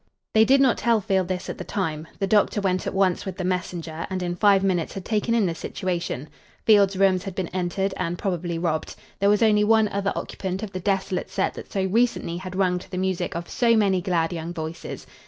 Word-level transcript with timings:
They 0.33 0.45
did 0.45 0.61
not 0.61 0.79
tell 0.79 0.99
Field 0.99 1.27
this 1.27 1.47
at 1.47 1.59
the 1.59 1.63
time. 1.63 2.07
The 2.17 2.25
doctor 2.25 2.59
went 2.59 2.87
at 2.87 2.93
once 2.95 3.23
with 3.23 3.37
the 3.37 3.43
messenger, 3.43 4.07
and 4.09 4.23
in 4.23 4.35
five 4.35 4.63
minutes 4.63 4.93
had 4.95 5.05
taken 5.05 5.35
in 5.35 5.45
the 5.45 5.53
situation. 5.53 6.27
Field's 6.65 6.97
rooms 6.97 7.23
had 7.23 7.35
been 7.35 7.49
entered 7.49 7.93
and 7.97 8.17
probably 8.17 8.57
robbed. 8.57 8.95
There 9.19 9.29
was 9.29 9.43
only 9.43 9.63
one 9.63 9.87
other 9.89 10.11
occupant 10.15 10.63
of 10.63 10.71
the 10.71 10.79
desolate 10.79 11.29
set 11.29 11.53
that 11.53 11.71
so 11.71 11.83
recently 11.85 12.37
had 12.37 12.55
rung 12.55 12.79
to 12.79 12.89
the 12.89 12.97
music 12.97 13.35
of 13.35 13.47
so 13.47 13.77
many 13.77 14.01
glad 14.01 14.33
young 14.33 14.55
voices. 14.55 15.05